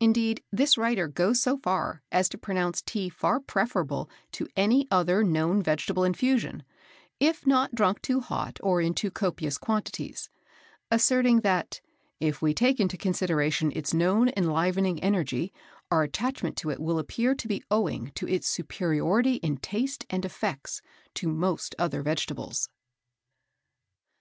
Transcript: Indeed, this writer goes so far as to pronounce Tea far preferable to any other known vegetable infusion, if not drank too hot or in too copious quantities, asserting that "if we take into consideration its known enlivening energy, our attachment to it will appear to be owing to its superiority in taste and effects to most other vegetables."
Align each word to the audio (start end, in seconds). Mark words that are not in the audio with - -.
Indeed, 0.00 0.42
this 0.50 0.76
writer 0.76 1.06
goes 1.06 1.40
so 1.40 1.56
far 1.56 2.02
as 2.10 2.28
to 2.30 2.36
pronounce 2.38 2.82
Tea 2.82 3.08
far 3.08 3.38
preferable 3.38 4.10
to 4.32 4.48
any 4.56 4.88
other 4.90 5.22
known 5.22 5.62
vegetable 5.62 6.02
infusion, 6.02 6.64
if 7.20 7.46
not 7.46 7.72
drank 7.72 8.02
too 8.02 8.18
hot 8.18 8.58
or 8.64 8.80
in 8.80 8.94
too 8.94 9.12
copious 9.12 9.58
quantities, 9.58 10.28
asserting 10.90 11.42
that 11.42 11.80
"if 12.18 12.42
we 12.42 12.52
take 12.52 12.80
into 12.80 12.96
consideration 12.96 13.70
its 13.72 13.94
known 13.94 14.32
enlivening 14.36 14.98
energy, 15.04 15.52
our 15.88 16.02
attachment 16.02 16.56
to 16.56 16.70
it 16.70 16.80
will 16.80 16.98
appear 16.98 17.36
to 17.36 17.46
be 17.46 17.62
owing 17.70 18.10
to 18.16 18.26
its 18.26 18.48
superiority 18.48 19.34
in 19.34 19.56
taste 19.56 20.04
and 20.10 20.24
effects 20.24 20.82
to 21.14 21.28
most 21.28 21.76
other 21.78 22.02
vegetables." 22.02 22.70